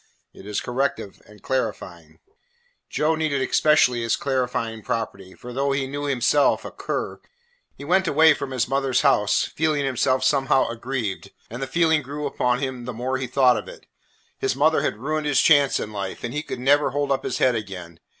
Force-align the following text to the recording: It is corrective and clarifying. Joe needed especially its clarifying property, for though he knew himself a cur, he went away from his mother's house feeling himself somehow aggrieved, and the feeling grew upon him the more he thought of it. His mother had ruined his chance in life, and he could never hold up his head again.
It 0.33 0.47
is 0.47 0.61
corrective 0.61 1.21
and 1.27 1.43
clarifying. 1.43 2.17
Joe 2.89 3.13
needed 3.13 3.47
especially 3.47 4.03
its 4.03 4.15
clarifying 4.15 4.81
property, 4.81 5.35
for 5.35 5.53
though 5.53 5.73
he 5.73 5.85
knew 5.85 6.05
himself 6.05 6.65
a 6.65 6.71
cur, 6.71 7.21
he 7.75 7.83
went 7.85 8.07
away 8.07 8.33
from 8.33 8.49
his 8.49 8.67
mother's 8.67 9.01
house 9.01 9.43
feeling 9.55 9.85
himself 9.85 10.23
somehow 10.23 10.67
aggrieved, 10.69 11.29
and 11.51 11.61
the 11.61 11.67
feeling 11.67 12.01
grew 12.01 12.25
upon 12.25 12.57
him 12.57 12.85
the 12.85 12.93
more 12.93 13.19
he 13.19 13.27
thought 13.27 13.57
of 13.57 13.67
it. 13.67 13.85
His 14.39 14.55
mother 14.55 14.81
had 14.81 14.97
ruined 14.97 15.27
his 15.27 15.39
chance 15.39 15.79
in 15.79 15.91
life, 15.93 16.23
and 16.23 16.33
he 16.33 16.41
could 16.41 16.59
never 16.59 16.89
hold 16.89 17.11
up 17.11 17.23
his 17.23 17.37
head 17.37 17.53
again. 17.53 17.99